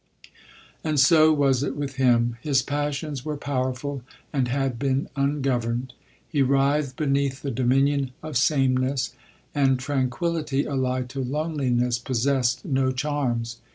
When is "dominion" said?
7.51-8.09